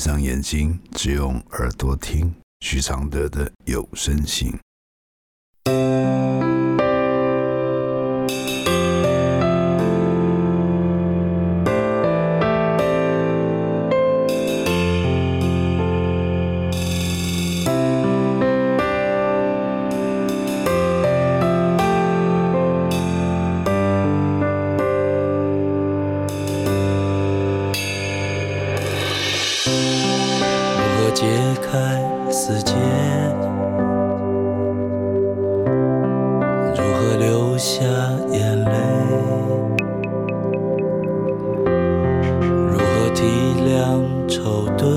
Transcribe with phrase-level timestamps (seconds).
[0.00, 4.50] 闭上眼睛，只用耳朵听许常德的有声信。
[37.60, 37.84] 下
[38.32, 38.72] 眼泪？
[42.70, 43.20] 如何体
[43.60, 44.88] 谅愁对？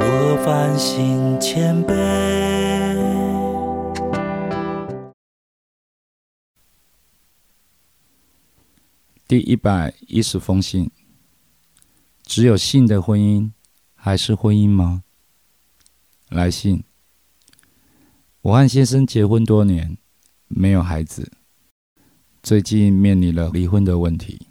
[0.00, 1.94] 如何反省谦卑？
[9.28, 10.90] 第一百一十封信。
[12.24, 13.52] 只有性的婚姻
[13.94, 15.04] 还是婚姻吗？
[16.28, 16.82] 来信。
[18.42, 19.96] 我和先生结婚多年，
[20.48, 21.30] 没有孩子，
[22.42, 24.48] 最近面临了离婚的问题。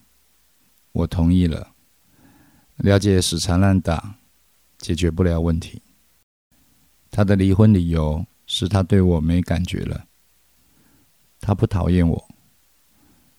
[0.94, 1.73] 我同意了。
[2.78, 4.16] 了解死缠烂打，
[4.78, 5.81] 解决不了问题。
[7.12, 10.06] 他的离婚理由是他对我没感觉了。
[11.42, 12.30] 他不讨厌我，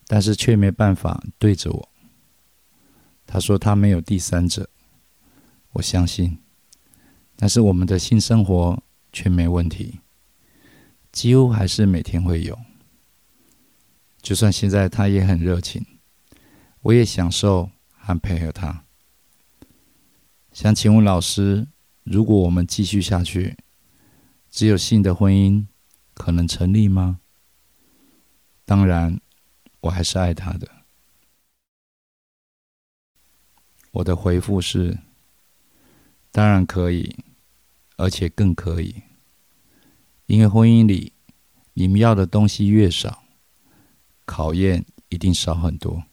[0.06, 1.88] 但是却没办法对着我。
[3.26, 4.68] 他说他没有第三者，
[5.70, 6.38] 我相信，
[7.36, 8.82] 但是我们的性生活
[9.14, 9.98] 却没问题，
[11.12, 12.58] 几乎还是每天会有。
[14.20, 15.84] 就算现在他也很热情，
[16.80, 18.84] 我也享受和配合他。
[20.52, 21.68] 想请问老师，
[22.02, 23.56] 如果我们继续下去，
[24.50, 25.66] 只有性的婚姻
[26.14, 27.20] 可能成立吗？
[28.64, 29.20] 当然，
[29.80, 30.68] 我还是爱他的。
[33.90, 34.98] 我的回复是：
[36.30, 37.16] 当然可以，
[37.96, 39.02] 而且更可以。
[40.32, 41.12] 因为婚姻里，
[41.74, 43.22] 你们要的东西越少，
[44.24, 46.04] 考验一定少很多。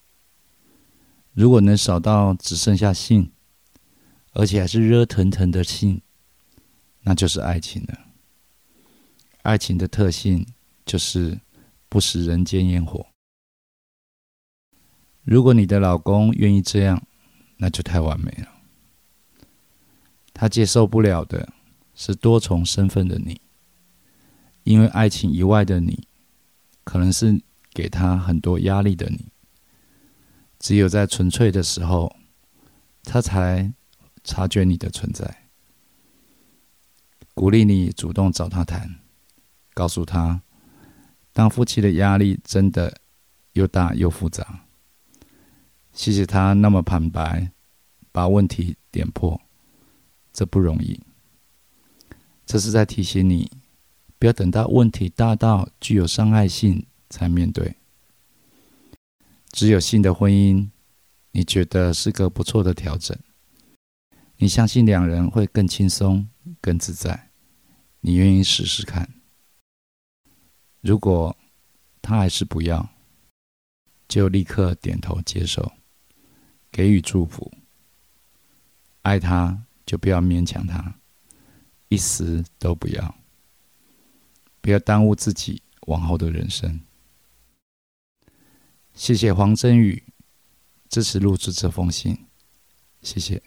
[1.31, 3.31] 如果能少到只剩下性，
[4.33, 6.01] 而且还是热腾腾的性，
[7.03, 7.97] 那就是爱情了。
[9.43, 10.45] 爱情的特性
[10.85, 11.39] 就是
[11.87, 13.07] 不食人间烟火。
[15.23, 17.01] 如果你的老公愿意这样，
[17.55, 18.49] 那就太完美了。
[20.33, 21.53] 他接受不了的
[21.95, 23.39] 是多重身份的你，
[24.69, 26.07] 因为爱情以外的你，
[26.83, 27.41] 可能是
[27.73, 29.25] 给他很多压力的你。
[30.59, 32.15] 只有在纯粹的时候，
[33.01, 33.73] 他才
[34.23, 35.49] 察觉你的存在，
[37.33, 38.99] 鼓励你主动找他谈，
[39.73, 40.43] 告诉他，
[41.33, 42.95] 当夫妻的压力真的
[43.53, 44.65] 又大又复杂。
[45.93, 47.51] 谢谢他那么坦白，
[48.11, 49.41] 把问题点破，
[50.31, 50.99] 这不容易。
[52.45, 53.51] 这是在提醒你，
[54.19, 57.77] 不要等到问题大到具有伤害性才面对。
[59.51, 60.69] 只有性的婚姻，
[61.31, 63.17] 你觉得是个不错的调整，
[64.37, 66.29] 你相信两人会更轻松、
[66.61, 67.31] 更自在，
[68.01, 69.09] 你愿意试试看。
[70.81, 71.35] 如果
[72.01, 72.89] 他还是不要，
[74.07, 75.71] 就立刻点头接受。
[76.71, 77.51] 给予祝福，
[79.01, 80.99] 爱他就不要勉强他，
[81.87, 83.15] 一丝都不要，
[84.69, 86.79] 不要耽误自己往后的人生。
[88.93, 90.03] 谢谢黄真宇
[90.89, 92.15] 支持录制这封信，
[93.01, 93.41] 谢谢。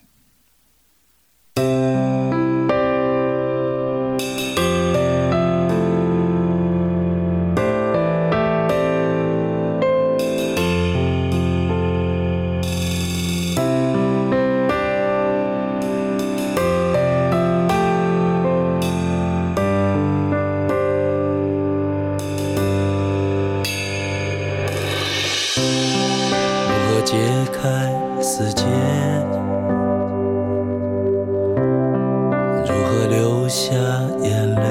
[32.65, 33.75] 如何流下
[34.23, 34.63] 眼泪？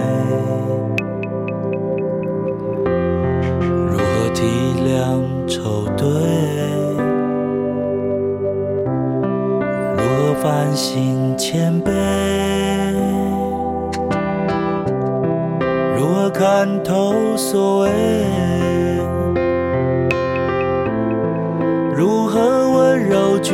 [3.89, 4.03] 如何
[4.33, 4.39] 体
[4.85, 4.89] 谅
[5.47, 6.05] 愁对？
[9.97, 11.91] 如何反省谦卑？
[15.97, 17.89] 如何看透所谓？
[21.95, 23.53] 如何温柔拒